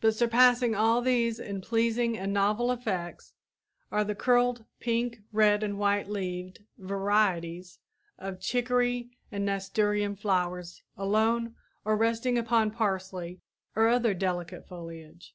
[0.00, 3.32] But surpassing all these in pleasing and novel effects
[3.90, 7.80] are the curled, pink, red and white leaved varieties
[8.20, 13.40] of chicory and nasturtium flowers alone or resting upon parsley
[13.74, 15.34] or other delicate foliage.